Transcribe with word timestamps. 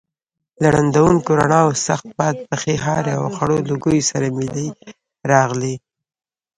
له 0.61 0.67
ړندونکو 0.75 1.29
رڼاوو، 1.39 1.79
سخت 1.87 2.07
باد، 2.17 2.35
پښې 2.49 2.73
هارې 2.85 3.13
او 3.19 3.25
خړو 3.35 3.57
لوګیو 3.69 4.07
سره 4.11 4.27
ملې 4.37 4.67
راغلې. 5.31 5.75